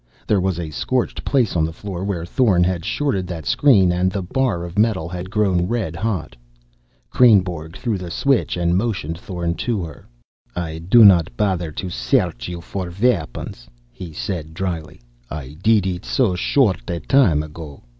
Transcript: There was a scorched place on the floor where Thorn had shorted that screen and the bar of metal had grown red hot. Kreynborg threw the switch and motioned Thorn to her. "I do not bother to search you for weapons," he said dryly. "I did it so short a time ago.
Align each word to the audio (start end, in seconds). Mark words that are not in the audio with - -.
There 0.25 0.41
was 0.41 0.59
a 0.59 0.71
scorched 0.71 1.23
place 1.23 1.55
on 1.55 1.63
the 1.63 1.71
floor 1.71 2.03
where 2.03 2.25
Thorn 2.25 2.63
had 2.63 2.83
shorted 2.83 3.27
that 3.27 3.45
screen 3.45 3.91
and 3.91 4.09
the 4.11 4.23
bar 4.23 4.63
of 4.63 4.79
metal 4.79 5.07
had 5.07 5.29
grown 5.29 5.67
red 5.67 5.95
hot. 5.95 6.35
Kreynborg 7.11 7.77
threw 7.77 7.99
the 7.99 8.09
switch 8.09 8.57
and 8.57 8.75
motioned 8.75 9.19
Thorn 9.19 9.53
to 9.57 9.83
her. 9.83 10.07
"I 10.55 10.79
do 10.79 11.05
not 11.05 11.29
bother 11.37 11.71
to 11.73 11.91
search 11.91 12.47
you 12.47 12.61
for 12.61 12.91
weapons," 12.99 13.67
he 13.91 14.11
said 14.11 14.55
dryly. 14.55 15.01
"I 15.29 15.55
did 15.61 15.85
it 15.85 16.03
so 16.03 16.33
short 16.33 16.81
a 16.89 16.99
time 16.99 17.43
ago. 17.43 17.83